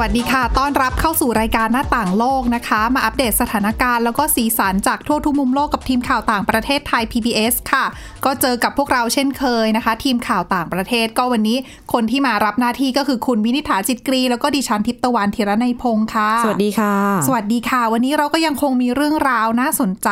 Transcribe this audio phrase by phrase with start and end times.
[0.00, 7.84] วัสดีค่ะ ต้อนรับเข้าสู่รายการหน้าต่างโลกนะคะ มาอัปเดตสถานการณ์แล้วก็สีสันจากทั่วทุกมุมโลกกับทีมข่าวต่างประเทศไทย PBS ค่ะ
[8.24, 11.56] ก็เจอกับพวกเราเช่นเคยนะคะ ทีมข่าวต่างประเทศก็วันนี้
[11.92, 16.94] คนที่มารับหน้าที่ก็คือคุณวินิษฐาจิตกรี แล้วก็ดิฉันทิพย์ตะวันธีรนัยพงค์ค่ะ สวัสดีค่ะ
[17.26, 20.08] สวัสดีค่ะ วันนี้เราก็ยังคงมีเรื่องราวน่าสนใจ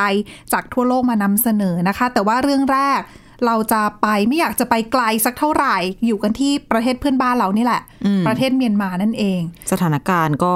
[0.53, 3.01] จากทั่วโลกมานำเสนอนะคะ แต่ว่าเรื่องแรก
[3.47, 7.83] เราจะไปไม่อยากจะไปไกลสักเท่าไหร่ อยู่กันที่ประเทศเพื่อนบ้านเรานี่แหละ
[8.27, 9.41] ประเทศเมียนมานั่นเอง
[9.73, 10.55] สถานการณ์ก็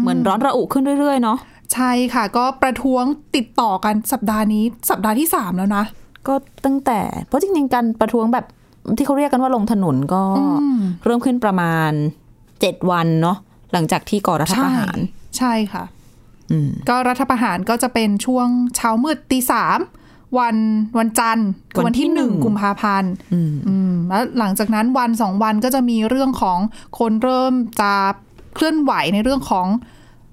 [0.00, 1.38] เหมือนร้อนระอุขึ้นเรื่อยๆเนาะ
[1.74, 3.04] ใช่ค่ะ ก็ประท้วง
[3.36, 5.84] ติดต่อกันสัปดาห์นี้ สัปดาห์ที่3แล้วนะ
[6.28, 6.34] ก็
[6.64, 8.44] ตั้งแต่เพราะจริงๆการประท้วงแบบ
[8.96, 10.22] ที่เขาเรียกกันว่าลงถนนก็
[11.04, 11.92] เริ่มขึ้นประมาณ
[12.60, 13.36] เจ็ดวันเนาะ
[13.72, 14.98] หลังจากที่ก่อรัฐประหาร
[15.38, 15.84] ใช่ค่ะ
[16.50, 19.78] อืมก็รัฐประหารก็จะเป็นช่วงเช้ามืดตีสาม
[20.38, 20.56] วัน
[20.98, 26.58] วันจันทร์คือวันที่หนึ่งกุมภาพันธ์อืมอืมแล้วหลังจากนั้นวันสองวันก็จะมีเรื่องของ
[26.98, 27.92] คนเริ่มจะ
[28.54, 29.66] เคลื่อนไหวในเรื่องของ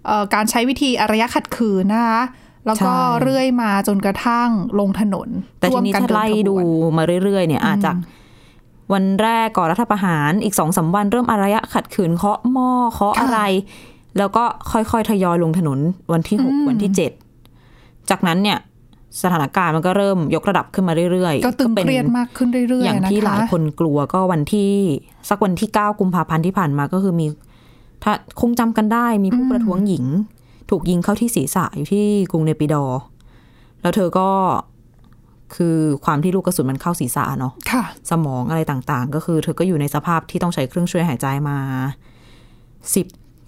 [0.06, 2.22] เออการใช้วิธีอารยะขัดขืนนะคะ
[2.68, 5.28] แล้วก็ใช่เรื่อยมาจนกระทั่งลงถนน
[5.60, 6.56] แต่ทีร่วมนี้กันถ้าเนไล่ขบวนดู
[6.98, 7.92] มาเรื่อยๆ เนี่ยอาจจะ
[8.94, 13.40] วันแรกก่อรัฐประหารอีกสองสามวันเริ่มอารยะขัดขืนเคาะหม้อเคาะอะไร
[14.18, 15.80] แล้วก็ค่อยๆ ทยอยลงถนน
[16.14, 17.12] วันที่หกวันที่เจ็ด
[18.10, 18.58] จากนั้นเนี่ย
[19.22, 24.72] สถานการณ์มันก็เริ่มยกระดับขึ้นมาเรื่อยๆ ก็ตึงป็นเครียดมากขึ้นเรื่อยๆอย่างที่ะะหลายคนกลัวก็วันที่
[25.30, 27.28] สักวันที่ 9 กุมภาพันธ์ที่ผ่านมาก็คือมี
[28.04, 28.12] ถ้า
[28.42, 30.06] คงจำกันได้มีผู้ประท้วงหญิง
[30.70, 33.02] ถูกยิงเข้าที่ศีรษะอยู่ที่กรุงเนปิดอร์
[33.82, 34.30] แล้วเธอก็
[35.56, 41.58] คือความที่ลูกกระสุนมันเข้าศีรษะเนาะค่ะสมองอะไรต่างๆ ก็คือ เธอก็อยู่ในสภาพที่ต้องใช้เครื่องช่วยหายใจมา
[42.96, 43.08] สิบ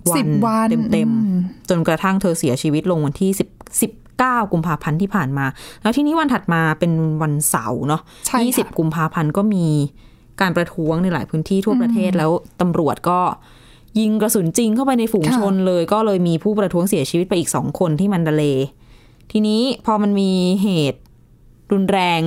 [0.10, 3.50] วัสิบวันเต็มอืมๆจนกระทั่งเธอเสียชีวิตลงวันที่สิบ
[3.82, 5.46] สิบ เก้ากุมภาพันธ์ที่ผ่านมา
[5.82, 6.92] แล้วที่นี้วันถัดมาเป็น
[7.22, 9.66] วันเสาร์เนาะใช่ยี่สิบค่ะกุมภาพันธ์ก็มี
[10.42, 12.32] การประท้วงในหลายพื้นที่ทั่วประเทศแล้ว
[12.62, 13.20] ตำรวจก็
[14.00, 18.68] ยิงกระสุนจริงเข้าไปในฝูงชนเลย ก็เลยมีผู้ประท้วงเสียชีวิตไปอีกสองคนที่มันดาเลย์
[19.32, 20.32] ทีนี้พอมันมี
[20.64, 21.02] เหตุ
[21.72, 22.22] รุนแรง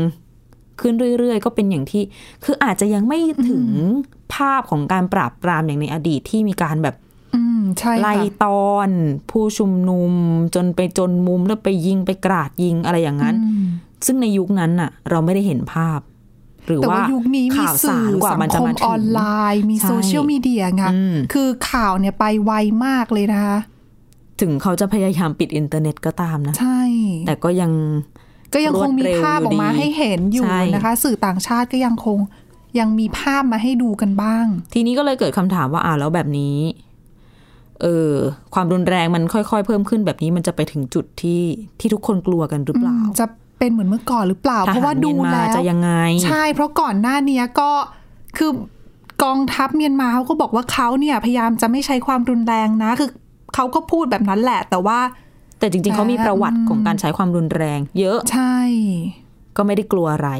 [0.80, 2.02] ขึ้นเรื่อย ๆ ก็เป็นอย่างที่
[2.44, 3.18] คืออาจจะยังไม่
[3.50, 3.66] ถึง
[4.34, 7.09] ภาพของการปราบปรามอย่างในอดีตที่มีการแบบอืมใช่
[8.00, 8.88] ไล่ค่ะตอน
[9.30, 10.12] ผู้ชุมนุม
[10.54, 13.64] จนไปจนมุมแล้วไปยิงไปกราดยิงอะไรอย่างนั้นอืม
[14.06, 16.00] ซึ่งในยุคนั้นน่ะ เราไม่ได้เห็นภาพ
[16.66, 19.20] หรือแต่ว่าว่ายุคนี้มีข่าวสื่สารอกว่าสังมันคจะมมาอถึองนไล
[19.52, 22.52] น์ มีใช่โซเชียลมีเดียไงอืมคือข่าวเนี่ยไปไว
[22.86, 23.58] มากเลยนะคะ
[24.40, 26.80] ถึงเขาจะพยายามปิดอินเทอร์เน็ตก็ตามนะ ใช่
[27.26, 27.72] แต่ก็ยัง
[28.54, 32.18] ก็ยังคงมีรวดเร็วภาพออกมาอยู่ดีให้เห็นอยู่ใช่นะคะ สื่อต่างชาติก็ยังคง
[32.78, 36.56] ยังมีภาพมาให้ดูกันบ้าง ทีนี้ก็เลยเกิดคำถามว่าอ่าแล้วแบบนี้
[37.82, 38.12] เออ
[38.54, 41.42] ความรุนแรงมันค่อย ๆ เพิ่มขึ้นแบบนี้มันจะไปถึงจุดที่
[41.80, 43.26] ที่ทุกคนกลัวกันหรือเปล่า จะ
[43.58, 45.90] เป็นเหมือนเมื่อก่อนหรือเปล่าทเพราะหาว่ารดูเมียนมาแล้วจะยังไง
[46.24, 47.70] ใช่ เพราะก่อนหน้าเนี้ยก็
[48.38, 48.50] คือ
[49.22, 53.10] กองทัพเมียนมาเขาก็บอกว่าเขาเนี่ยพยายามจะไม่ใช้ความรุนแรงนะ คือ
[53.54, 54.98] เขาก็พูดแบบนั้นแหละ แต่ว่า
[55.58, 58.56] แต่จริง ๆเขามีประวัติของการใช้ความรุนแรง เยอะใช่
[59.56, 60.30] ก็ไม่ได้กลัวอะไร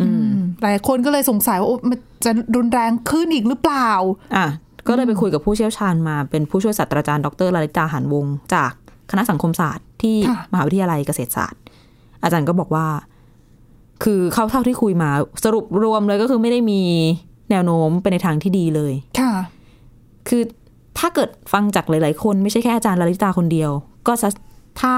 [0.00, 0.32] อืม
[0.62, 3.90] หลายคนก็เลยสงสัยว่าโอ๊ะมันจะรุนแรงขึ้นอีกหรือเปล่า
[4.36, 4.46] อะ
[4.90, 8.72] ก็เลยไปคุยกับผู้เชี่ยวชาญมาเป็นผู้ช่วยศาสตราจารย์ดรลาลิตาหันวงศ์จาก
[9.10, 11.60] คณะสังคมศาสตร์ที่ค่ะมหาวิทยาลัยเกษตรศาสตร์
[12.22, 12.86] อาจารย์ก็บอกว่า
[14.04, 15.10] คือเขาเท่าที่คุยมา
[15.44, 16.82] สรุปรวมเลยก็คือไม่ได้มี
[17.50, 19.32] แนวโน้มไปในทางที่ดีเลย ค่ะ
[20.28, 20.42] คือ
[20.98, 23.70] ถ้าเกิดฟังจากหลาย ๆ คนไม่ใช่แค่อาจารย์ลาลิตาคนเดียว
[24.06, 24.28] ก็จะ
[24.80, 24.94] ถ้า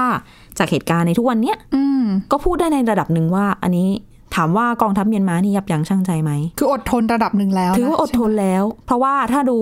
[0.57, 3.87] จากเหตุการณ์ในทุกวันเนี้ยอืมก็พูดได้ในระดับหนึ่งว่า อันนี้
[4.35, 9.57] ถามว่ากองทัพเมียนมานี่ยับยั้งชั่งใจไหม คืออดทนระดับหนึ่งแล้วนะถือว่าอดทนแล้ว เพราะว่าถ้าดู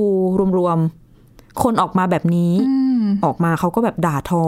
[0.60, 4.44] รวมๆ คนออกมาแบบนี้อืมออกมาเขาก็แบบด่าทอ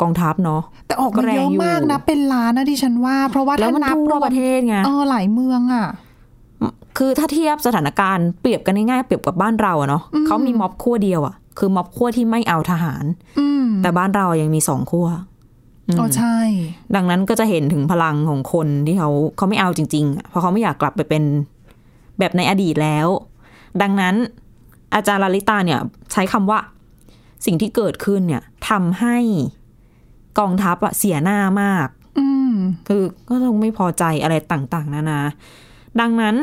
[0.00, 5.86] กองทัพเนาะแต่ออกมาก็แรงเยอะอยู่มากนะ เป็นล้านนะที่ฉันว่า เพราะว่าแล้วถ้ามันนับทั่รววมประเทศไงเออหลายเมืองอะ
[6.98, 13.04] คือถ้าเทียบสถานการณ์เปรียบกันง่ายๆเปรียบกับบ้านเราอะเนาะเขามีม็อบขั้วเดียวอะคือม็อบขั้วที่ไม่เอาทหาร
[13.38, 15.06] อืมแต่บ้านเรายังมีสองขั้ว
[15.98, 16.36] อ๋อใช่
[16.94, 21.22] ดังนั้นก็จะเห็นถึงพลังของคนที่เขาเขาไม่เอาจริงๆอะเพราะเขาไม่อยากกลับไปเป็น
[22.18, 23.08] แบบในอดีตแล้ว
[23.82, 24.14] ดังนั้น
[24.94, 25.80] อาจารย์ลลิตาเนี่ย
[26.12, 26.58] ใช้คำว่า
[27.46, 29.16] สิ่งที่เกิดขึ้นเนี่ยทำให้
[30.38, 31.88] กองทัพอะเสียหน้ามาก
[32.18, 32.52] อืม
[32.88, 35.20] คือก็ต้องไม่พอใจอะไรต่าง ๆ นานา
[36.00, 36.36] ดังนั้น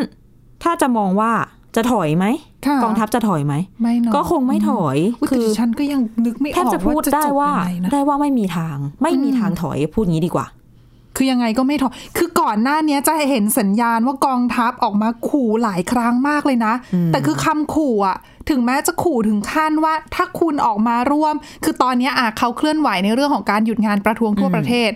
[0.63, 1.31] ถ้าจะมองว่า
[1.75, 2.25] จะถอยไหม
[2.68, 10.48] ค่ะกองทัพจะถอยไหมไม่เนาะก็คงไม่ถอยอุ๊ยคือแต่ฉันก็ยังนึกไม่อแทอบกจะพูดว่าจะได้จบว่ายังไงนะได้ว่าไม่มีทาง ไม่มีทางถอยพูดงี้ดีกว่า
[11.18, 16.74] คือยังไงก็ไม่ถอย คือก่อนหน้านี้จะเห็นสัญญาณว่ากองทัพออกมาขู่หลายครั้งมากเลยนะ
[17.12, 18.18] แต่คือคำขู่อะ
[18.50, 24.92] ถึงแม้จะขู่ถึงขั้นว่า ถ้าคุณออกมาร่วม คือตอนนี้อะเขาเคลื่อนไหวในเรื่องของการหยุดงานประท้วงทั่วประเทศ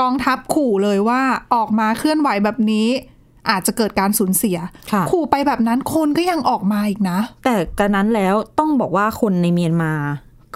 [0.00, 1.22] กองทัพขู่เลยว่า
[1.54, 2.88] ออกมาเคลื่อนไหวแบบนี้
[3.50, 4.58] อาจจะเกิดการสูญเสีย
[4.92, 9.92] ค่ะขู่ไปแบบนั้นคนก็ยังออกมาอีกนะ แต่การนั้นแล้วต้องบอกว่าคนในเมียนมา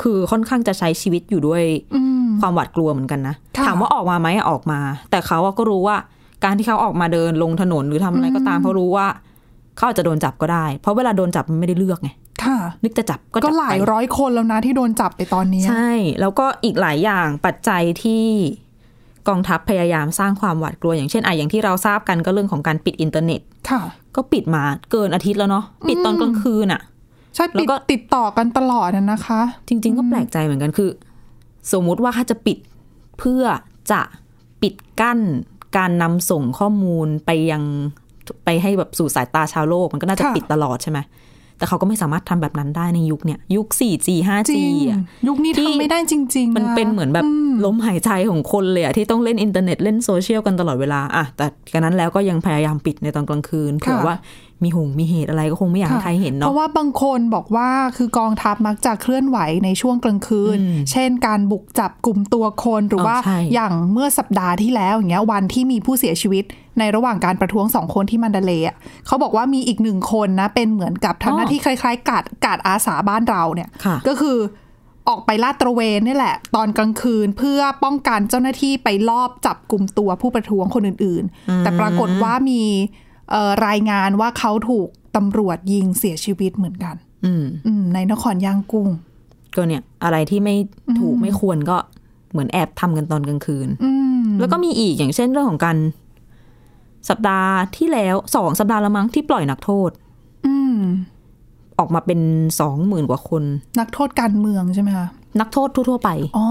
[0.02, 1.62] คือค่อนข้างจะใช้ชีวิตอยู่ด้วย
[1.94, 5.96] อืมความหวาดกลัวเหมือนกันนะค่ะถามว่าออกมาไหมอะออกมา แต่เขาอะก็รู้ว่า
[6.44, 9.06] การที่เขาออกมาเดินลงถนนหรือทำอะไรก็ตามเขารู้ว่า
[9.76, 12.10] เขาอาจจะโดนจับก็ได้ เพราะเวลาโดนจับมันไม่ได้เลือกไง
[12.44, 15.90] ค่ะ นึกจะจับก็ก็จับหลายไปร้อยคนแล้วนะที่โดนจับไปตอนนี้ ใช่
[16.20, 18.24] แล้วก็อีกหลายอย่างปัจจัยที่
[19.28, 23.40] กองทัพพยายามสร้างความหวาดกลัวอย่างเช่นอะอย่างที่เราทราบกันก็เรื่องของการปิดอินเทอร์เน็ต
[23.70, 23.80] ค่ะ
[24.16, 26.80] ก็ปิดมาเกินอาทิตย์แล้วเนาะปิดตอนกลางคืนอะ
[27.34, 30.90] ใช่แล้ปิดวก็ติดต่อกันตลอดน่ะนะคะ จริง ๆ ก็แปลกใจเหมือนกันคือ
[31.72, 32.58] สมมุติว่าถ้าจะปิด
[33.18, 33.42] เพื่อ
[33.92, 34.00] จะ
[34.62, 35.18] ปิดกั้น
[35.76, 37.62] การนำส่งข้อมูลไปยัง
[38.44, 40.98] ไปให้แบบสู่สายตาชาวโลกมันก็น่าจะค่ะปิดตลอดใช่ไหม
[41.60, 47.24] แต่เขาก็ไม่สามารถทำแบบนั้นได้ในยุคเนี้ยยุค 4G จ 5G ริงอะยุคนี้ที่ทำไม่ได้จริง ๆ มันเป็นะเหมือนแบบ
[47.64, 54.16] ลมหายใจของคนเลยอะที่ต้องเล่นอินเทอร์เน็ตเล่นโซเชียลกันตลอดเวลาอะแต่กันนั้นแล้วก็ยังพยายามปิดในตอนกลางคืนเผื่อว่า
[54.64, 66.44] มีหงมีเหตุอะไรก็คงไม่อยากให้ค่ะใครเห็นเพเนาะราะว่าบางคนบอกว่าคือกองทัพมักจะเคลื่อนไหวในช่วงกลางคืนอืมเช่น การบุกจับกลุ่มตัวคนหรือออว่าใช่อย่างเมื่อสัปดาห์ที่แล้วอย่างเงี้ยวันที่มีผู้เสียชีวิต
[66.78, 68.76] ในระหว่างการประท้วงสองคนที่มันดาเลย์อะ
[69.06, 74.38] เขาบอกว่ามีอีกหนึ่งคนนะ เป็นเหมือนกับทำหน้าที่คล้าย ๆ กาดกาดอาสาบ้านเราเนี่ยค่ะก็คือ
[75.08, 82.62] ออกไปลาดตระเวนนี่แหละ ตอนกลางคืนเพื่อป้องกันเจ้าหน้าที่ไปลอบจับกลุ่มตัวผู้ประท้วงคนอื่นๆ แต่ปรากฏว่ามี
[83.30, 86.94] เอ่อรายงานว่าเขาถูกตำรวจยิงเสียชีวิตเหมือนกัน
[87.24, 88.88] อืมอืมในนครย่างกุ้ง
[89.56, 90.54] ก็เนี่ย อะไรที่ไม่
[90.98, 91.76] ถูกไม่ควรก็
[92.32, 93.90] เหมือนแอบทำกันตอนกลางคืนอื
[94.22, 95.76] มแล้วก็มีอีกอย่างเช่นเรื่องของการ
[97.08, 99.90] สัปดาห์ที่แล้วสองสัปดาห์ละมั้งที่ปล่อยนักโทษ
[100.46, 100.76] อืม
[101.78, 102.20] ออกมาเป็น
[102.60, 103.42] สองหมื่นกว่าคน
[103.80, 105.06] นักโทษการเมืองใช่ไหมคะ
[105.40, 106.46] นักโทษทั่วๆไปอ๋อ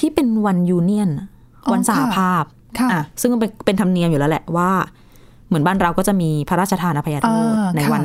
[0.00, 1.26] ที่เป็นวันยูเนียนอะ
[1.64, 2.44] อ๋อวันสหภาพ
[2.78, 4.70] ค่ะอะซึ่งเป็นเป็นธรรมเนียมอยู่แล้วแหละว่า
[5.48, 8.04] เหมือนบ้านเราก็จะมีพระราชทานอภัยโทษอ่าในค่ะวัน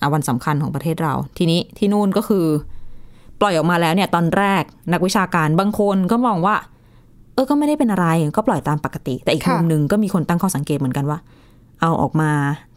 [0.00, 2.46] อะวันสำคัญของประเทศเรา ทีนี้ที่นู่นก็คือ
[3.40, 4.62] ปล่อยออกมาแล้วเนี่ย ตอนแรก
[4.92, 6.54] นักวิชาการบางคนก็มองว่า
[7.34, 8.06] เออก็ไม่ได้เป็นอะไร
[8.36, 11.18] ก็ปล่อยตามปกติ แต่อีกมุมหนึ่งก็มีคนตั้งข้อสังเกตเหมือนกันว่า
[11.80, 12.30] เอาออกมา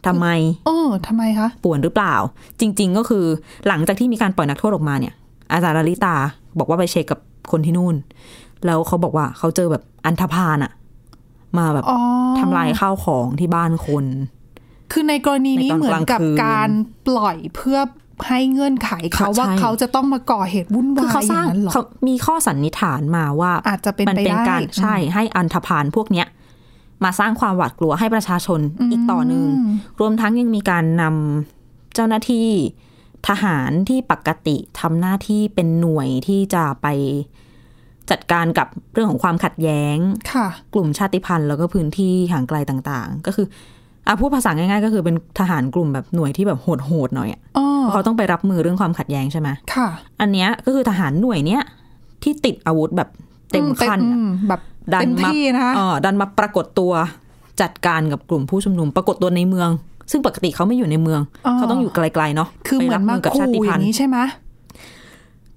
[0.06, 0.26] ทำไม
[0.66, 2.14] เออทำไมคะป่วนหรือเปล่า
[2.60, 3.24] จริง ๆ ก็คือ
[3.68, 5.14] หลังจากที่มีการปล่อยนักโทษออกมาเนี่ย
[5.52, 6.14] อาจารย์ลลิตา
[6.58, 7.20] บอกว่าไปเช็คกับ
[7.52, 7.94] คนที่นู่น
[8.66, 10.72] แล้วเขาบอกว่าเขาเจอแบบอันธพาลอะ
[11.58, 11.98] มาแบบอ๋อ
[12.40, 14.04] ทำลายข้าวของที่บ้านคน
[14.92, 16.70] คือในกรณีนี้ในตอนเหมือนกับกลางคืนการ
[17.08, 17.78] ปล่อยเพื่อ
[18.28, 26.26] ให้เงื่อนไขเขาใช่ว่าเขาจะต้องมาก่อเหตุวุ่นคือวายเขาอสย่าร้างงนั้นเหรอเขามีข้อสันนิษฐานมาว่า อาจจะเป็นมันไปเป็นได้การใช่ให้อันธพาลพวกเนี้ย
[27.04, 28.60] มาสร้างความหวาดกลัวให้ประชาชน
[28.90, 29.44] อีกต่อหนึ่ง
[30.00, 32.48] รวมทั้งยังมีการนำเจ้าหน้าที่
[33.28, 36.86] ทหารที่ปกติทำหน้าที่เป็นหน่วยที่จะไป
[38.10, 39.96] จัดการกับเรื่องของความขัดแย้ง
[40.32, 43.46] ค่ะกลุ่มชาติพันธุ์แล้วก็พื้นที่ห่างไกลต่างๆ ก็คือ
[44.06, 49.88] อะพูดภาษาง่ายๆ ก็คือเป็นทหารกลุ่มแบบหน่วยที่แบบโหดๆหน่อยอะอ๋อเพราะเขาต้องไปรับมือเรื่องความขัดแย้งใช่ไหมค่ะ
[50.20, 51.62] อันเนี้ยก็คือทหารหน่วยเนี้ย
[52.22, 53.08] ที่ติดอาวุธแบบ
[53.52, 54.60] เต็มขั้นอือะมแบบ
[54.92, 56.92] ดัเต็มมาที่นะคะเออดันมาปรากฏตัว
[57.60, 59.70] จัดการกับกลุ่มผู้ชุมนุม ปรากฏตัวในเมือง
[60.10, 64.16] ซึ่งปกติเขาไม่อยู่ในเมืองอ๋อเขาต้องอยู่ไกลๆเนาะคือเหมือนไปมารับกับชาขู่ติอพันย่างธุ์นี้ใช่ไหม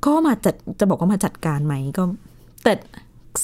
[0.05, 2.03] ก็มาจัดจะบอกว่ามาจัดการไหมก็
[2.63, 2.73] แต่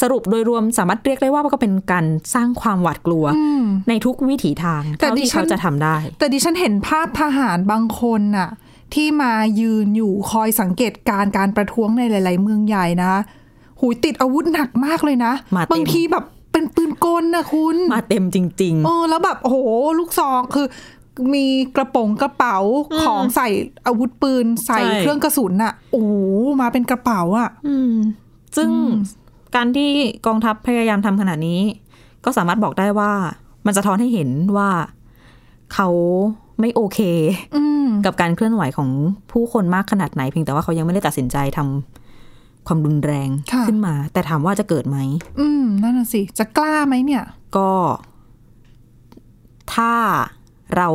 [0.01, 8.49] สรุปโดยรวมสามารถเรียกได้ว่าก็เป็นการสร้างความหวาดกลัวอืมในทุกวิถีทางแต่เท่าดิที่ฉันเขาจะทำได้ แต่ดิฉันเห็นภาพทหารบางคนน่ะ
[8.93, 13.13] ที่มายืนอยู่คอยสังเกตการณ์การประท้วงในหลาย ๆ เมืองใหญ่นะ
[13.79, 19.57] หูยติดอาวุธหนักมากเลยนะมาเต็มบางทีแบบเป็นปืนกลนะคุณ มาเต็มจริงเออแล้วแบบโอ้โห
[19.99, 20.67] ลูกซองคือ
[21.33, 22.57] มีกระโปรงกระเป๋า
[23.03, 23.47] ของใส่
[23.87, 26.13] อาวุธปืนใส่ใช่เครื่องกระสุนน่ะโอ้โห
[26.61, 27.93] มาเป็นกระเป๋าอะๆอืม
[28.57, 28.69] ซึ่ง
[29.55, 29.91] การที่
[30.27, 31.61] กองทัพพยายามทำขนาดนี้
[32.25, 33.11] ก็สามารถบอกได้ว่า
[33.65, 34.69] มันจะท้อนให้เห็นว่า
[35.73, 35.89] เขา
[36.59, 36.99] ไม่โอเค
[37.55, 38.89] อืมกับการเคลื่อนไหวของ
[39.31, 44.97] ผู้คนมากขนาดไหนเพียงแต่ว่าเขายังไม่ได้ตัดสินใจทำความรุนแรงค่ะขึ้นมา แต่ถามว่าจะเกิดไหม
[45.39, 47.23] อืมนั่นน่ะสิ จะกล้าไหมเนี่ย
[47.57, 47.71] ก็
[49.73, 49.93] ถ้า
[50.75, 50.89] เรา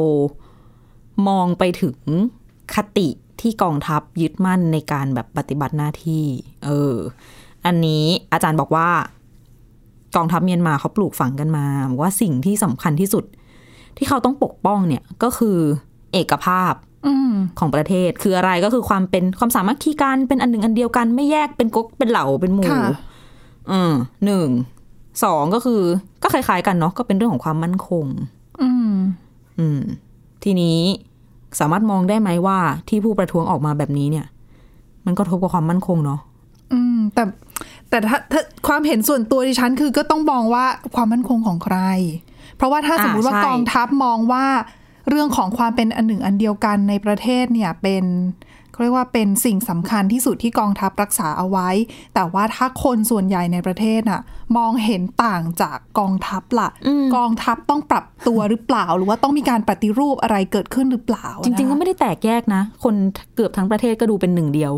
[1.29, 1.97] มองไปถึง
[2.75, 3.09] คติ
[3.41, 6.25] ที่กองทัพยึดมั่นในการแบบปฏิบัติหน้าที่
[6.65, 6.97] เออ
[7.67, 8.89] อันนี้อาจารย์บอกว่า
[10.17, 13.25] กองทัพเมียนมาเขาปลูกฝังกันมาบอกว่าสิ่งที่สำคัญที่สุด
[13.97, 15.59] ที่เขาต้องปกป้องเนี่ยก็คือ
[16.13, 16.73] เอกภาพ
[17.07, 22.99] อืมของประเทศคืออะไรก็คือความเป็นความสามัคคีกันเป็นอันหนึ่งอันเดียวกันไม่แยกเป็นก๊กเป็นเหล่าเป็นหมู่ค่ะ
[23.69, 23.93] เอืม
[24.25, 24.49] หนึ่ง
[25.25, 25.81] สองก็คือ
[26.23, 28.07] ก็คล้ายๆกันเนาะก็เป็นเรื่องของความมั่นคง
[28.63, 28.93] อืม
[29.59, 29.81] อืม
[30.45, 30.79] ทีนี้
[31.61, 34.27] สามารถมองได้ไหมว่าที่ผู้ประท้วงออกมาแบบนี้เนี่ย
[35.07, 36.21] มันก็ทบกับความมั่นคงเนาะ
[36.73, 37.23] อืม แต่
[37.91, 41.79] แต่ถ้าถ้าความเห็นส่วนตัวดิฉันคือก็ต้องมองว่าความมั่นคงของใคร
[42.57, 44.47] เพราะว่าถ้าสมมติว่าอ่าใช่กองทัพมองว่า
[45.09, 48.05] เรื่องของความเป็นอันหนึ่งอันเดียวกันในประเทศเนี่ยเป็น
[48.73, 51.69] เขาเรียกว่าเป็นสิ่งสำคัญที่สุดที่กองทัพรักษาเอาไว้
[52.15, 54.21] แต่ว่าถ้าคนส่วนใหญ่ในประเทศน่ะ
[54.57, 56.69] มองเห็นต่างจากกองทัพล่ะ
[57.17, 62.95] กองทัพต้องปรับตัวหรือเปล่า หรือว่าต้องมีการปฏิรูปอะไรเกิดขึ้นหรือเปล่า จริง ๆ ก็นะคะไม่ได้แตกแยกนะ คน
[63.37, 64.73] เกือบทั้งประเทศก็ดูเป็นหนึ่งเดียว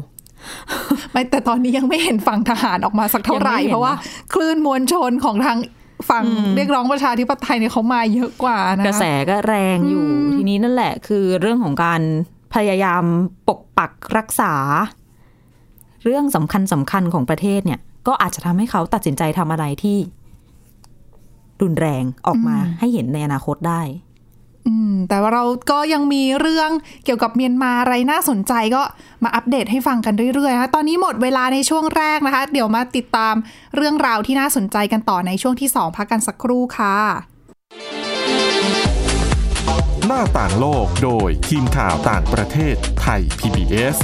[1.12, 3.94] ไม่แต่ตอนนี้ยังไม่เห็นฝั่งทหารออกมาสักเท่าไหร่ยังไม่เห็นเพราะว่า
[4.32, 5.58] คลื่นมวลชนของทาง
[6.10, 6.24] ฝั่ง
[6.56, 12.00] เรียกร้องประชาธิปไตยเนี่ยเขามาเยอะกว่านะกระแสก็แรงอยู่ทีนี้นั่นแหละ คือเรื่องของการ
[12.54, 13.04] พยายาม
[13.48, 14.54] ปกปักรักษา
[16.04, 19.96] เรื่องสำคัญสำคัญของประเทศเนี่ย ก็อาจจะทำให้เขาตัดสินใจทำอะไรที่
[21.62, 23.82] รุนแรงออกมาให้เห็นในอนาคตได้
[24.66, 26.70] อืมแต่ว่าเราก็ยังมีเรื่อง
[27.04, 28.82] เกี่ยวกับเมียนมาอะไรน่าสนใจก็
[29.24, 33.34] มาอัปเดตให้ฟังกันเรื่อยๆนะตอนนี้หมดเวลาในช่วงแรกนะคะ เดี๋ยวมาติดตาม
[33.76, 36.96] เรื่องราวที่น่าสนใจกันต่อในช่วงที่ 2 พักกันสักครู่ค่ะ
[40.06, 43.96] หน้าต่างโลกโดยทีมข่าวต่างประเทศไทย PBS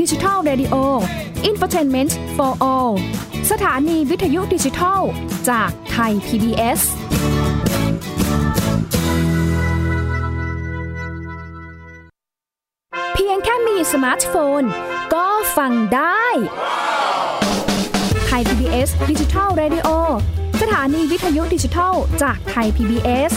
[0.00, 0.76] ดิจิทัล Radio
[1.48, 2.92] Infotainment for All
[3.50, 5.00] สถานีวิทยุดิจิทัล
[5.48, 6.80] จากไทย PBS
[13.14, 14.62] เพียงแค่มีสมาร์ทโฟน
[15.14, 16.24] ก็ฟังได้
[18.26, 19.88] Thai PBS Digital Radio
[20.62, 23.32] สถานีวิทยุดิจิทัลจากไทย PBS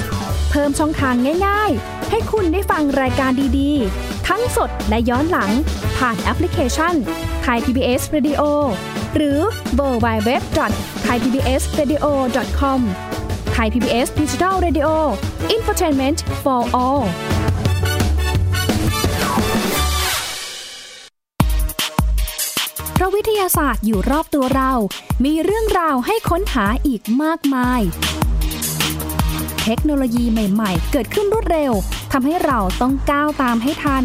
[0.50, 1.16] เพิ่มช่องทาง
[1.48, 5.52] ง่าย ๆ ให้คุณได้ฟังรายการดีๆ ทั้งสดและย้อนหลัง
[5.98, 6.96] ผ่านแอปพลิเคชัน
[7.44, 8.42] Thai PBS Radio
[9.16, 9.40] หรือ
[9.76, 10.42] เวอร์บายเว็บ
[11.04, 12.06] ไทยพีบีเอสเรดิโอ
[12.60, 12.82] คอม
[13.54, 14.88] ไทยพีบีเอสดิจิทัลเรดิโอ
[15.52, 17.04] อินฟอร์ทนเมนต์ for all
[22.94, 24.72] เพราะวิทยาศาสตร์อยู่รอบตัวเรา
[25.26, 27.82] มีเรื่องราวให้ค้นหาอีกมากมาย
[29.70, 31.72] เทคโนโลยีใหม่ ๆ เกิดขึ้นรวดเร็ว
[32.12, 34.04] ทำให้เราต้องก้าวตามให้ทัน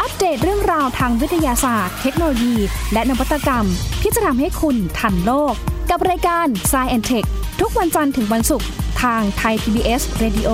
[0.00, 2.56] อัปเดตเรื่องราวทางวิทยาศาสตร์ เทคโนโลยี
[2.92, 3.66] และนวัตกรรม
[4.02, 5.54] ที่จะทำให้คุณทันโลก
[5.90, 7.28] กับรายการ s c i e n t e c h
[7.60, 8.68] ทุกวันจันทร์ถึงวันศุกร์
[9.02, 10.50] ทางไทย PBS Radio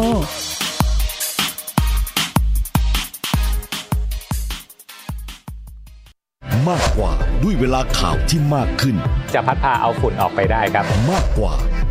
[6.69, 8.97] มากกว่าด้วยเวลาข่าวที่มากขึ้น
[9.33, 11.55] จะพัดพาเอาฝุ่นออกไปได้ครับ มากกว่า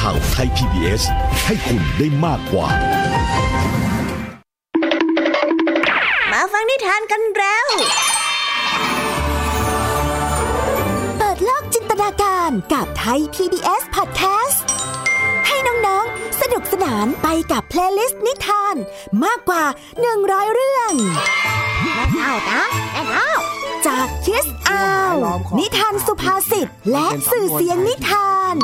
[0.00, 1.02] ข่าวไทย PBS
[1.46, 2.68] ให้คุณได้มากกว่า
[6.30, 7.66] มาฟังนิทานกันแล้ว
[11.18, 14.58] เปิดโลกจินตนาการกับไทย PBS Podcast
[15.46, 18.76] ให้น้องๆ สนุกสนานไปกับ playlist นิทาน
[19.24, 19.64] มากกว่า
[20.08, 20.92] 100 เรื่อง
[21.94, 23.30] แม่เท่านะแม่เท่า
[23.90, 25.16] จาก Kids Hour
[25.58, 28.54] นิทานสุภาษิต และสื่อเสียงนิทาน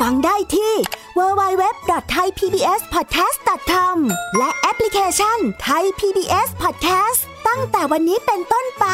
[0.00, 0.72] ฟังได้ที่
[1.18, 3.96] www.thaipbspodcast.com
[4.38, 8.84] และแอปพลิเคชัน Thai PBS Podcast ตั้งแต่วันนี้เป็นต้นไป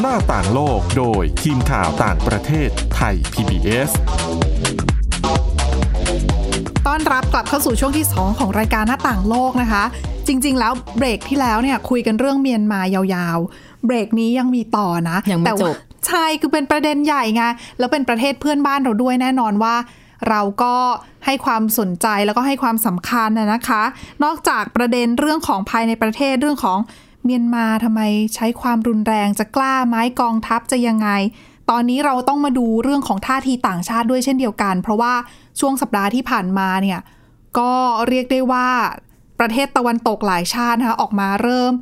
[0.00, 3.90] หน้าต่างโลกโดยทีมข่าวต่างประเทศไทย PBS
[6.96, 9.84] อนรับกลับเข้าสู่ช่วงที่ 2 ของรายการหน้าต่างโลกนะคะ
[10.26, 15.74] จริง ๆ แล้วเบรกที่แล้วเนี่ยคุยกันเรื่องเมียนมายาวๆ เบรกนี้ยังมีต่อนะยังไม่แต่ว่าจบ
[16.06, 17.42] ใช่คือเป็นประเด็นใหญ่ไง
[17.78, 19.74] แล้วเป็นประเทศเพื่อนบ้านเราด้วยแน่นอนว่า
[20.28, 20.74] เราก็
[21.24, 23.82] ให้ความสนใจแล้วก็ให้ความสำคัญนะนะคะ
[24.24, 26.78] นอกจากประเด็นเรื่องของภายในประเทศเรื่องของ
[27.24, 28.00] เมียนมาทำไม
[28.34, 31.08] ใช้ความรุนแรงจะกล้าไหม้กองทัพจะยังไง
[31.70, 35.12] ตอนนี้เราต้องมาดูเรื่องของท่าทีต่างชาติด้วยเช่นเดียวกัน เพราะว่า
[35.60, 37.00] ช่วงสัปดาห์ที่ผ่านมาเนี่ย
[37.58, 37.72] ก็
[38.08, 38.68] เรียกได้ว่า
[39.40, 41.72] ประเทศตะวันตกหลายชาตินะคะออกมาเริ่ม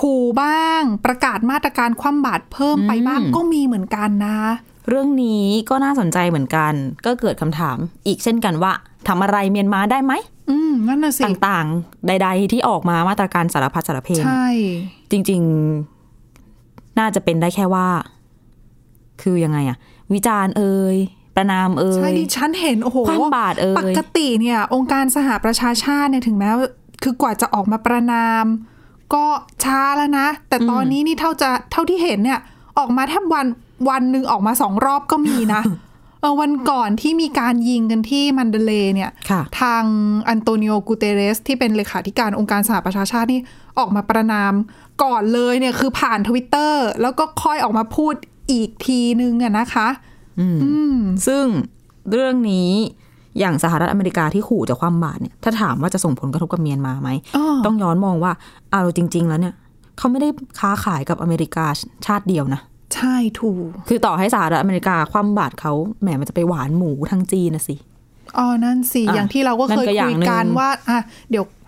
[0.00, 4.38] ขู่บ้าง ประกาศมาตรการคว่ำบาตรเพิ่มไปบ้างอืมก็มีเหมือนกันนะ
[4.88, 6.72] เรื่องนี้ก็น่าสนใจเหมือนกัน
[7.06, 7.76] ก็เกิดคำถาม
[8.06, 8.72] อีกเช่นกันว่า
[9.08, 10.12] ทำอะไรเมียนมาได้ไหม
[10.50, 14.46] อืมนั่นน่ะสิต่างๆ ใด ๆ ที่ออกมามาตรการสารพัดสารเพนใช่
[15.10, 15.40] จริง
[16.20, 17.88] ๆ น่าจะเป็นได้แค่ว่า
[19.22, 19.78] คือยังไงอะ
[20.12, 20.96] วิจารณ์เอ่ย
[21.36, 26.68] ประนามเอ่ใช่ยดิฉันเห็นโอ้โหคว่ำบาตรเอ่ยปกติเนี่ย องค์การสหประชาชาติเนี่ยถึงแม้ว่า
[27.02, 28.44] คือกว่าจะออกมาประนาม
[29.14, 29.24] ก็
[29.64, 32.40] ช้าแล้วนะ แต่ตอนนี้นี่เท่าจะเท่าที่เห็นเนี่ย
[32.78, 33.46] ออกมาแทบวัน
[33.90, 35.62] วันหนึ่งออกมาสองรอบก็มีนะ
[36.20, 39.84] เออวันก่อนที่มีการยิงกันที่มันเดเลย์เนี่ยค่ะทาง
[40.28, 43.40] อันโตนิโอกูเตเรส ที่เป็นเลขาธิการองค์การสหประชาชาตินี่
[43.78, 44.52] ออกมาประนาม
[45.02, 48.14] ก่อนเลยเนี่ยคือผ่านทวิตเตอร์แล้วก็ค่อยออกมาพูด
[48.50, 49.88] อีกทีนึงอะนะคะ
[50.40, 50.46] อื
[50.94, 50.96] ม
[51.26, 51.44] ซึ่ง
[52.10, 52.70] เรื่องนี้
[53.38, 58.32] อย่างสหรัฐอเมริกาที่ขู่จะคว่ำบาตรเนี่ยถ้าถามว่าจะส่งผลกระทบกับเมียนมาไหมอ้อต้องย้อนมองว่า
[58.72, 59.54] เอาจริง ๆ แล้วเนี่ย
[59.98, 60.28] เขาไม่ได้
[60.60, 61.66] ค้าขายกับอเมริกา
[62.06, 62.60] ชาติเดียวนะ
[62.94, 65.72] ใช่ถูก คือต่อให้สหรัฐอเมริกาคว่ำบาตรเขา
[66.02, 67.74] แหมมันจะไปหวานหมูทางจีนนะสิ
[68.38, 70.98] อ๋อนั่นสิอะอย่างที่เราก็นั่เคนยก็อย่าคุงยหนึ่งกันว่าอะ
[71.30, 71.63] เดี๋ยวจาก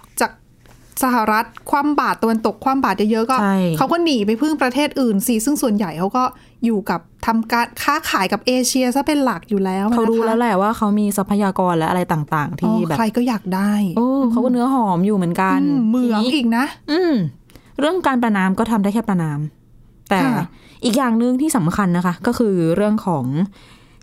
[1.03, 6.25] สหรัฐคว่ำบาตรตะวันตกคว่ำบาตรเยอะๆก็ใช่เขาก็หนีไปพึ่งประเทศอื่นสิซึ่งส่วนใหญ่เขาก็
[6.65, 17.12] อยู่กับทำการค้าขายกับเอเชียซะเป็นหลักอยู่แล้วเขารู้นะคะแล้วแหละว่าเขามีทรัพยากรและอะไรต่างๆอ๋ที่อแบบใครก็อยากได้โอ้เขาก็เนื้อหอมอยู่เหมือนกันอืมเหมืองทีนี้อีกนะ อืม
[17.81, 19.38] เรื่องการประนามก็ทำได้แค่ประนาม
[20.11, 20.45] แต่ค่ะ
[20.85, 23.25] อีกอย่างหนึ่งที่สำคัญนะคะ ก็คือเรื่องของ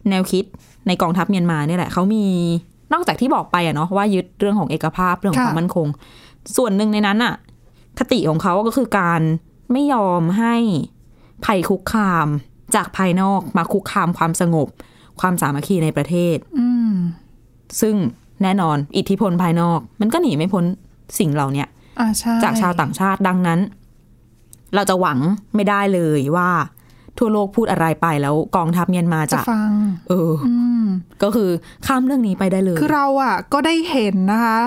[0.09, 0.43] แนวคิด
[0.87, 2.25] ในกองทัพเมียนมาเนี่ยแหละเขามี
[2.93, 5.87] นอกจากที่บอกไปอะเนาะว่ายึดเรื่องของเอกภาพเรื่องของความมั่นคง
[6.55, 7.35] ส่วนหนึ่งในนั้นอะ
[7.99, 9.21] คติของเขาก็คือการ
[9.71, 10.55] ไม่ยอมให้
[11.45, 12.27] ภัยคุกคาม
[12.75, 14.67] จากภายนอกมาคุกคามความสงบ
[15.19, 16.93] ความสามัคคีในประเทศอืม
[17.81, 17.95] ซึ่ง
[18.43, 20.65] แน่นอนอิทธิพลภายนอก มันก็หนีไม่พ้น
[21.19, 21.67] สิ่งเหล่าเนี้ย
[21.99, 23.59] อ่าใช่จากชาวต่างชาติดังนั้น
[24.75, 25.19] เราจะหวัง
[25.55, 26.49] ไม่ได้เลยว่า
[27.17, 29.71] ทั่วโลกพูดอะไรไปแล้วกองทัพเมียนมาจะจะฟัง
[30.09, 30.85] เอออืม
[31.23, 31.49] ก็คือ
[31.87, 34.59] ข้ามเรื่องนี้ไปได้เลย คือเราอะ ก็ได้เห็นนะคะ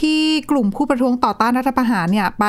[0.00, 2.44] ที่กลุ่มผู้ประท้วงต่อต้านรัฐประหารเนี่ยไป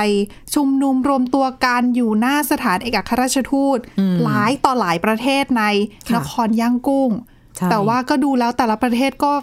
[0.56, 5.64] ชุมนุมรวมตัวกันอยู่หน้าสถานเอกอัครราชทูตอืมหลายต่อหลายประเทศใน
[6.08, 7.12] ค่ะนครย่างกุ้ง
[7.56, 9.34] ใช่แต่ว่าก็ดูแล้วแต่ละประเทศก็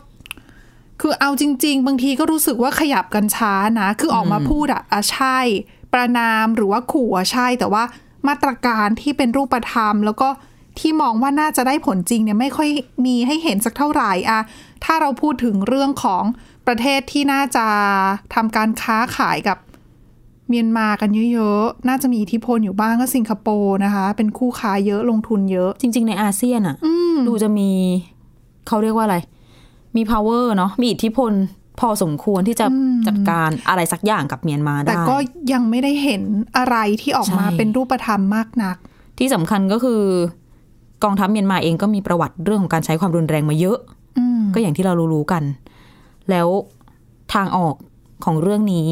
[1.00, 5.38] คือเอาจริง ๆ บางทีก็รู้สึกว่าขยับกันช้านะ คือออกมาพูดอะอะใช่
[5.92, 7.84] ประนามหรือว่าขู่อะใช่ แต่ว่า
[8.28, 10.28] มาตรการที่เป็นรูปธรรม แล้วก็
[10.78, 12.68] ที่มองว่าน่าจะได้ผลจริงเนี่ยไม่ค่อย
[13.06, 14.40] มีให้เห็นสักเท่าไหร่อะ
[14.84, 16.24] ถ้าเราพูดถึงเรื่องของ
[16.66, 17.66] ประเทศที่น่าจะ
[18.34, 19.58] ทำการค้าขายกับ
[20.48, 26.76] เมียนมากันเยอะๆ น่าจะมีอิทธิพลอยู่บ้างก็สิงคโปร์นะคะ เป็นคู่ค้าเยอะลงทุนเยอะ จริง ๆ ในอาเซียนอะ
[27.26, 27.70] ดูจะมี
[28.66, 29.16] เขาเรียกว่าอะไร
[29.96, 31.32] มี power เนาะมีอิทธิพล
[31.80, 32.66] พอสมควรที่จะ
[33.06, 35.16] จัดการอะไรสักอย่างกับเมียนมาได้ แต่ก็
[35.52, 36.22] ยังไม่ได้เห็น
[36.56, 38.76] อะไรที่ออกมาใช่เป็นรูปธรรมมากนัก
[39.18, 40.02] ที่สำคัญก็คือ
[41.04, 43.78] กองทัพเมียนมาเองก็มีประวัติเรื่องของการใช้ความรุนแรงมาเยอะ
[44.18, 45.42] อืมก็อย่างที่เรารู้ๆกัน
[46.30, 46.48] แล้ว
[47.34, 47.74] ทางออก
[48.24, 48.88] ของเรื่องนี้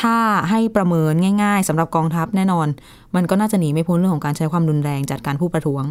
[0.00, 0.16] ถ้า
[0.50, 2.66] ให้ประเมินง่ายๆสำหรับกองทัพแน่นอน
[3.14, 5.84] มันก็น่าจะหนีไม่พ้นเรื่องของการใช้ความรุนแรงจัดการผู้ประท้วง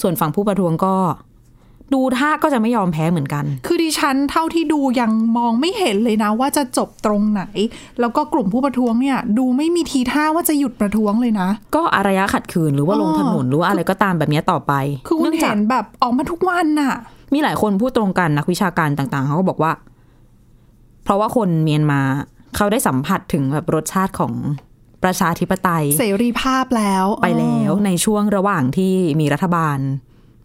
[0.00, 0.94] ส่วนฝั่งผู้ประท้วงก็
[1.94, 7.42] ดูท่าก็จะไม่ยอมแพ้เหมือนกัน คือดิฉันเท่าที่ดูยังมองไม่เห็นเลยนะว่าจะจบตรงไหน
[8.00, 14.72] แล้วก็กลุ่มผู้ประท้วงเนี่ย ดูไม่มีทีท่าว่าจะหยุดประท้วงเลยนะ ก็อารยะขัดขืนหรือว่าลงถนนหรือว่าอะไรก็ตามแบบนี้ต่อไป
[15.06, 16.94] คือคุณเนื่องจาเห็กนแบบออกมาทุกวันน่ะ
[17.34, 19.72] มีหลายคนพูดตรงกันนักวิชาการต่างๆเขาก็บอกว่า
[21.04, 22.00] เพราะว่าคนเมียนมา
[22.56, 24.32] เขาได้สัมผัสถึงแบบรสชาติของ
[25.04, 29.78] ประชาธิปไตย เสรีภาพแล้ว ไปแล้วในช่วงระหว่างที่มีรัฐบาล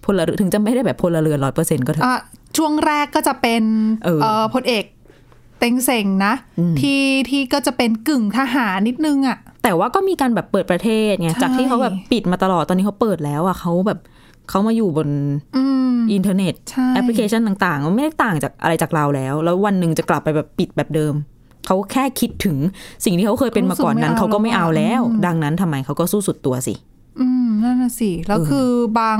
[0.06, 2.20] พลเรือนถึงจะไม่ได้แบบพลเรือนร้อยเปอร์เซ็นต์ก็เถอะอะ
[2.58, 3.64] ช่วงแรกก็จะเป็น
[4.06, 4.84] เออเอ่อพลเอก
[5.60, 6.34] เต็งเส่งนะ
[6.82, 14.00] ที่ที่ก็จะเป็นกึ่งทหารนิดนึงอะ แต่ว่าก็มีการแบบเปิดประเทศไงใช่จากที่เขาแบบปิดมาตลอดตอนนี้เขาเปิดแล้วอะเขาแบบ
[14.50, 15.10] เขามาอยู่บน
[15.58, 21.14] อืมอินเทอร์เน็ตใช่แอปพลิเคชันต่างๆมันไม่ได้ต่างจากอะไรจากเราแล้ว แล้ววันหนึ่งจะกลับไปแบบปิดแบบเดิม
[21.66, 22.58] เขาแค่คิดถึง
[23.06, 26.74] สิ่งที่เขาเคยเป็นมาก่อนนั้นรู้สึกไม่เอาเขาก็ไม่เอาแล้วอืมดังนั้นทำไมเขาก็สู้สุดตัวสิ
[27.20, 29.20] อืมนั่นน่ะสิ แล้วเออคือบาง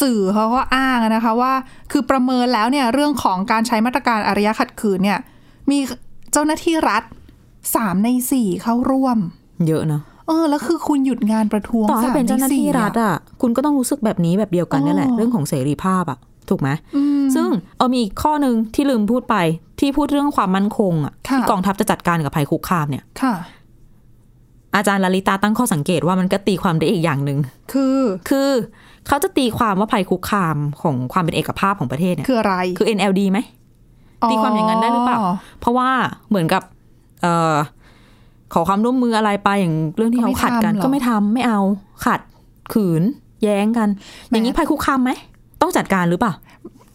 [0.00, 1.52] สื่อเขาก็อ้างนะคะว่า
[1.92, 5.18] คือประเมินแล้วเนี่ยเรื่องของการใช้มาตรการอารยะขัดขืนเนี่ย
[5.70, 5.78] มี
[6.32, 7.02] เจ้าหน้าที่รัฐ
[7.74, 9.18] สามในสี่เข้าร่วม
[9.66, 16.18] เยอะเนาะเออแล้วคือคุณหยุดงานประท้วงต่อให้เป็นเจ้าหน้าที่รัฐอะอะคุณก็ต้องรู้สึกแบบนี้แบบเดียวกันนี่แหละอ๋อเรื่องของเสรีภาพอะ
[16.50, 16.68] ถูกไหม
[17.34, 19.36] ซึ่งเอามีอีกข้อหนึ่งที่ลืมพูดไป
[19.80, 23.34] ที่พูดเรื่องความมั่นคงอะค่ะที่กองทัพจะจัดการกับภัยคุกคามเนี่ยค่ะ
[24.76, 27.38] อาจารย์ลลิตาตั้งข้อสังเกตว่ามันก็ตีความได้อีกอย่างหนึ่ง
[27.72, 28.50] คือคือ
[29.06, 33.38] เขาจะตีความว่าภัยคุกคามของความเป็นเอกภาพของประเทศเนี่ยคืออะไรคือ NLD ไหม
[34.30, 35.18] ตีความอย่างนั้นได้หรือเปล่า
[35.60, 35.88] เพราะว่า
[36.28, 36.62] เหมือนกับ
[37.22, 37.54] เอ่อ
[38.54, 41.60] ขอความร่วมมืออะไรไปอย่างเรื่องที่เขาขัดกัน ก็ไม่ทำไม่เอา
[42.04, 42.20] ขัด
[42.72, 43.02] ขืน
[43.42, 43.88] แย้งกัน
[44.30, 45.10] อย่างนี้ภัยคุกคามไหม
[45.60, 46.32] ต้องจัดการหรือเปล่า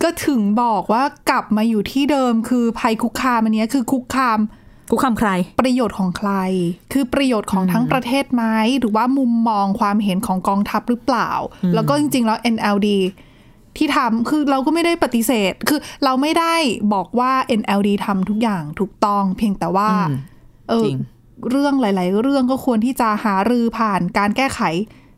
[0.03, 4.39] ก็ถึงบอกว่ากลับมาอยู่ที่เดิมคือภัยคุกคามอันเนี้ยคือคุกคาม
[4.91, 5.29] คุกคามใคร
[5.61, 6.31] ประโยชน์ของใคร
[6.93, 8.43] คือประโยชน์ของทั้งประเทศไหม
[8.79, 11.31] หรือว่ามุมมองความเห็นของกองทัพหรือเปล่า
[11.73, 12.87] แล้วก็จริง ๆ แล้ว NLD
[13.77, 16.55] ที่ทำคือเราก็ไม่ได้ปฏิเสธ คือเราไม่ได้
[16.93, 20.15] บอกว่า NLD ทำทุกอย่างถูกต้อง เพียงแต่ว่าอืม
[20.69, 20.99] เออจริง
[21.49, 24.61] เรื่องหลาย ๆ เรื่องก็ควรที่จะหารือผ่านการแก้ไข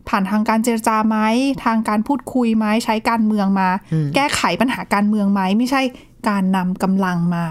[0.09, 1.17] ผ่านทางการเจรจาไหม
[1.65, 3.69] ทางการพูดคุยไหมใช้การเมืองมา
[4.15, 5.81] แก้ไขปัญหาการเมืองไหมไม่ใช่
[6.29, 7.45] การนำกำลังมา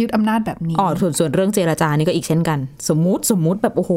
[0.00, 3.92] ยึดอำนาจแบบนี้อ๋อส่วนส่วนเรื่องเจรจานี่ก็อีกเช่นกัน สมมุติสมมุติแบบโอ้โห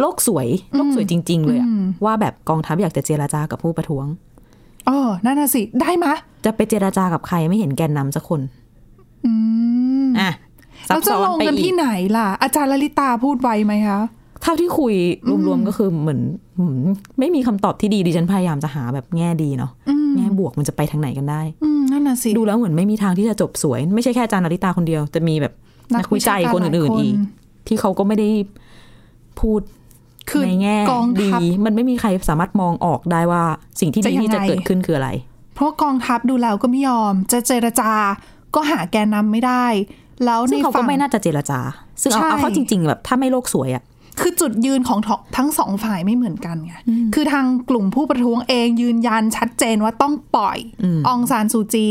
[0.00, 1.68] โลกสวยโลกสวยจริง ๆ เลยอะ
[2.04, 4.06] ว่าแบบกองทัพอยากจะเจรจากับผู้ประท้วง
[4.86, 6.12] เออนั่นน่ะสิ ได้มะ
[6.44, 8.40] จะไปเจรจากับใครไม่เห็นแกนนำสักคน
[9.26, 9.32] อื
[10.06, 10.30] มอะ
[10.88, 14.94] ซัเราบจะซ้อลนงไปกันอีที่กไหนล่ะ อาจารย์ลลิตาพูดไวไหมคะเท่าที่คุย
[15.46, 16.20] รวมๆก็คือเหมือน
[16.58, 16.86] อืม
[17.18, 19.70] ไม่มีคำตอบที่ดีดิฉันพยายามจะหาแบบแง่ดีเนาะ
[20.16, 25.52] แง่บวกมันจะไปทางไหนกันได้อืมนั่นน่ะสิดูแล้วเหมือนไม่มีทางที่จะจบสวย ไม่ใช่แค่อาจารย์นาริตาคนเดียว จะมีแบบ
[25.92, 27.14] นันักกวิจัยวิชาการคนอื่นหลายคนๆอีก
[27.66, 28.28] ที่เขาก็ไม่ได้
[29.40, 29.60] พูด
[30.30, 33.42] คือในแง่กองดีทัพมันไม่มีใครสามารถมองออกได้ว่า
[33.80, 35.10] สิ่งที่จะดียังที่จะไงเกิดขึ้นคืออะไร
[35.54, 37.90] เพราะว่ากองทัพดูแล้วก็ไม่ยอม จะเจรจา
[38.54, 39.64] ก็หาแกนนำไม่ได้
[40.24, 41.60] แล้วในซึ่งเขาก็ฝั่งไม่น่าจะเจรจา
[42.02, 43.82] ซึ่งเอาใช่เอาเข้าจริง ๆ แบบถ้าไม่โลกสวยอะ
[44.20, 45.00] คือจุดยืนของ
[45.36, 46.74] ทั้งสองฝ่ายไม่เหมือนกันไง
[47.14, 50.58] คือทางกลุ่มผู้ประท้วงเองยืนยันชัดเจนว่าต้องปล่อย
[51.12, 51.88] องซานซูจี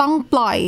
[0.00, 0.58] ต้องปล่อย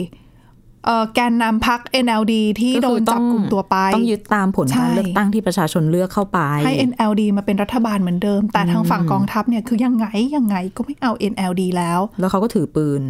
[0.85, 13.03] เอ่อแกนนำพัก NLD ที่ก็โดคืนอต้จัอบงกลุ่มตัวไป ต้องยึดตามผลใช่การเลือกตั้งที่ประชาชนเลือกเข้าไป ให้ NLD มาเป็นรัฐบาลเหมือนเดิม แต่ทางฝั่งกองทัพเนี่ยคือยังไงยังไงก็ไม่เอา NLD แล้ว แล้วเขาก็ถือปืน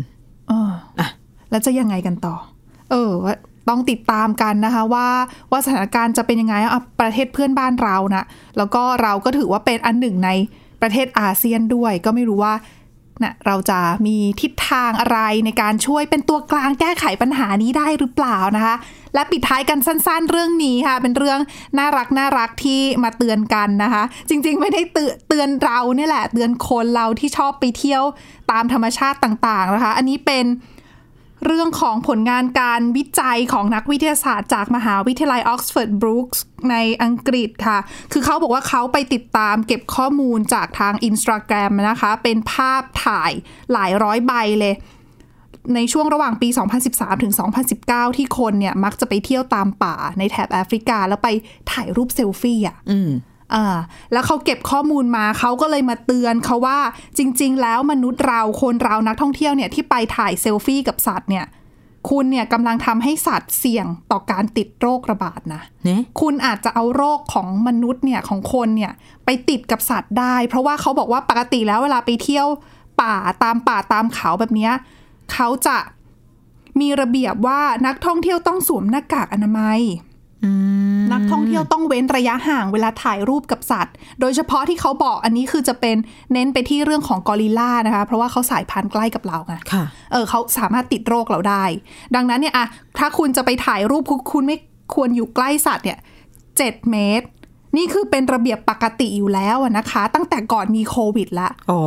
[0.48, 1.08] เอออะ
[1.50, 2.34] แล้วจะยังไงกันต่อ
[2.90, 3.34] เออว่า
[3.68, 5.08] ต้องติดตามกันนะคะว่า
[5.50, 8.26] ว่าสถานการณ์จะเป็นยังไงอะประเทศเพื่อนบ้านเรานะ
[8.56, 10.30] แล้วก็เราก็ถือว่าเป็นอันหนึ่งใน
[10.82, 12.54] ประเทศอาเซียนด้วย ก็ไม่รู้ว่า
[13.22, 18.76] นะเราจะมีทิศทางอะไรในการช่วยเป็นตัวกลางแก้ไขปัญหานี้ได้หรือเปล่านะคะ
[19.14, 21.40] และปิดท้ายกันสั้นๆเรื่องนี้ค่ะ เป็นเรื่อง
[21.78, 28.02] น่ารักน่ารักที่มาเตือนกันนะคะ จริงๆไม่ได้เตือนเตือนเราเนี่ยแหละ เตือนคนเราที่ชอบไปเที่ยว
[28.50, 30.44] ตามธรรมชาติต่างๆนะคะ อันนี้เป็น
[31.46, 37.78] เรื่องของผลงานการวิจัยของนักวิทยาศาสตร์จากมหาวิทยาลัยออกซฟอร์ดบรูคส์ในอังกฤษค่ะ
[38.12, 43.32] คือเขาบอกว่าเขาไปติดตามเก็บข้อมูลจากทาง Instagram นะคะ เป็นภาพถ่าย
[43.72, 44.74] หลายร้อยใบเลย
[45.74, 46.48] ในช่วงระหว่างปี
[46.86, 47.34] 2013 ถึง
[47.74, 51.28] 2019 ที่คนเนี่ยมักจะไปเที่ยวตามป่าในแถบแอฟริกาแล้วไป
[51.72, 52.76] ถ่ายรูปเซลฟี่อะ
[53.54, 53.78] อืมอ่า
[54.12, 56.78] แล้วเขาเก็บข้อมูลมาเขาก็เลยมาเตือนเขาว่า
[57.18, 61.46] จริง ๆ แล้วมนุษย์เราคนเรานักท่องเที่ยวเนี่ยที่ไปถ่ายเซลฟี่กับสัตว์เนี่ย
[62.08, 68.92] คุณเนี่ยกำลังทำให้สัตว์เสี่ยงต่อการติดโรคระบาดนะเนี่ยคุณอาจจะเอาโรคของมนุษย์เนี่ยของคนเนี่ย
[69.24, 72.46] ไปติดกับสัตว์ได้ เพราะว่าเขาบอกว่าปกติแล้วเวลาไปเที่ยว
[73.02, 74.72] ป่าตามป่าตามเขาแบบเนี้ย
[75.32, 75.78] เขาจะ
[76.80, 79.80] มีระเบียบว่านักท่องเที่ยวต้องสวมหน้ากากอนามัย
[81.12, 85.96] นักท่องเที่ยวต้องเว้นระยะห่างเวลาถ่ายรูปกับสัตว์ โดยเฉพาะที่เขาบอกอันนี้คือจะเป็น
[86.32, 91.64] เน้นไปที่เรื่องของกอริลลานะคะ เพราะว่าเขาสายพันธุ์ใกล้กับเราไงค่ะเออเขาสามารถติดโรคเราได้
[92.14, 92.66] ดังนั้นเนี่ยอะ
[92.98, 94.56] ถ้าคุณจะไปถ่ายรูปคุณคุณไม่
[94.94, 95.98] ควรอยู่ใกล้สัตว์เนี่ย
[96.56, 97.26] เจ็ดเมตร
[97.76, 101.80] นี่คือเป็นระเบียบปกติอยู่แล้วอะนะคะ ตั้งแต่ก่อนมีโควิดละ อ๋อ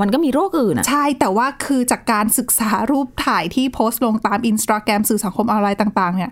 [0.00, 6.30] มันก็มีโรคอื่นอะ ใช่แต่ว่าคือจากการศึกษารูปถ่ายที่โพสต์ลงตามอินสตาแกรมสื่อสังคมออนไลน์ต่าง ๆ เนี่ย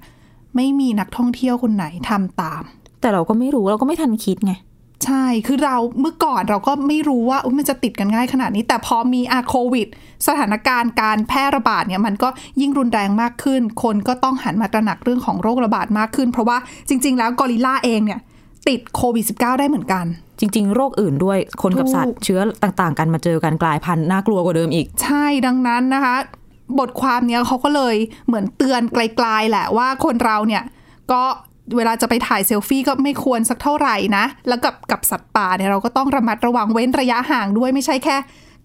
[0.56, 2.62] ไม่มีนักท่องเที่ยวคนไหนทำตาม
[3.00, 4.54] แต่เราก็ไม่รู้เราก็ไม่ทันคิดไง
[5.04, 9.86] ใช่ คือเราเมื่อก่อนเราก็ไม่รู้ว่าอุ๊ยมันจะติดกันง่ายขนาดนี้ แต่พอมีอาโควิด
[10.26, 12.28] สถานการณ์การแพร่ระบาดเนี่ยมันก็
[12.60, 16.56] ยิ่งรุนแรงมากขึ้น คนก็ต้องหันมาตระหนักเรื่องของโรคระบาดมากขึ้น เพราะว่า
[16.88, 18.20] จริง ๆ แล้วกอริลลาเองเนี่ย
[18.68, 20.04] ติดโควิด -19 ได้เหมือนกัน
[20.40, 26.16] จริง ๆ โรคอื่นด้วยคนกับสัตถูว์กเชื้อต่างๆ กันมาเจอกันกลายพันธุ์น่ากลัวกว่าเดิมอีก ใช่ดังนั้นนะคะ
[26.78, 27.96] บทความเนี้ยเขาก็เลย
[28.26, 30.62] เหมือนเตือนไกลๆแหละว่าคนเราเนี่ย
[31.12, 31.22] ก็
[31.76, 38.16] เวลาจะไปถ่ายเซลฟี่ก็ไม่ควรสักเท่าไหร่นะ แล้วกับกับสัตว์ป่าเนี่ยเราก็ต้องระมัดระวังเว้นระยะห่างด้วยไม่ใช่แค่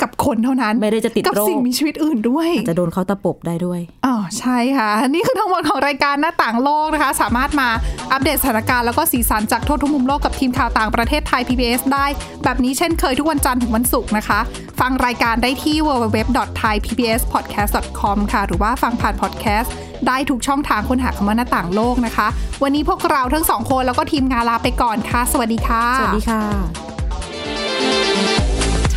[0.02, 7.70] กับคนเท่านั้น ไม่ได้จะติดกับโรคสิ่งมีชีวิตอื่นด้วยจะโดนเขาตะปบได้ด้วยอ๋อใช่ค่ะ นี่คือทั้งหมดของรายการหน้าต่างโลกนะคะ สามารถมา
[8.12, 12.06] อัปเดตสถานการณ์แล้วก็สีสันจากทั่วทุกมุมโลกกับทีมข่าวต่างประเทศไทย PBS ได้
[12.44, 14.40] แบบนี้เช่นเคยทุกวันจันทร์ถึงวันศุกร์นะคะ
[14.80, 19.74] ฟังรายการได้ที่ www.thaipbspodcast.com ค่ะ หรือว่าฟังผ่านพอดแคสต์
[20.08, 22.28] ได้ทุกช่องทางค้นหาคำว่าหน้าต่างโลกนะคะ
[22.64, 26.42] วันนี้พวกเราทั้งสองคนแล้วก็ทีมงานลาไปก่อนค่ะ สวัสดีค่ะ สวัสดีค่ะ